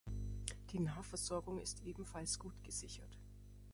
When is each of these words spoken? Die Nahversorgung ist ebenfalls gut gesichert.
Die 0.71 0.79
Nahversorgung 0.79 1.59
ist 1.59 1.83
ebenfalls 1.83 2.39
gut 2.39 2.63
gesichert. 2.63 3.19